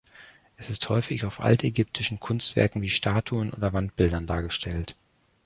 Es 0.57 0.71
ist 0.71 0.89
häufig 0.89 1.25
auf 1.25 1.41
altägyptischen 1.41 2.19
Kunstwerken 2.19 2.81
wie 2.81 2.89
Statuen 2.89 3.53
oder 3.53 3.71
Wandbildern 3.71 4.25
dargestellt. 4.25 4.95